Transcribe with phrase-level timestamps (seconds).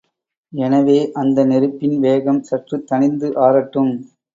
[0.53, 3.93] எனவே அந்த நெருப்பின் வேகம் சற்றுத் தணிந்து ஆறட்டும்.